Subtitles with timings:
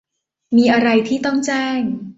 [0.55, 1.81] มีอะไรที่ต้องแจ้ง